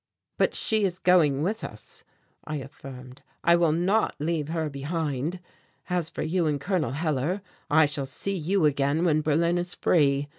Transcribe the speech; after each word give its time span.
"But 0.39 0.55
she 0.55 0.83
is 0.83 0.97
going 0.97 1.43
with 1.43 1.63
us," 1.63 2.03
I 2.43 2.55
affirmed. 2.55 3.21
"I 3.43 3.55
will 3.55 3.71
not 3.71 4.15
leave 4.17 4.47
her 4.47 4.67
behind. 4.67 5.39
As 5.91 6.09
for 6.09 6.23
you 6.23 6.47
and 6.47 6.59
Col 6.59 6.89
Hellar, 6.89 7.43
I 7.69 7.85
shall 7.85 8.07
see 8.07 8.35
you 8.35 8.65
again 8.65 9.05
when 9.05 9.21
Berlin 9.21 9.59
is 9.59 9.75
free. 9.75 10.27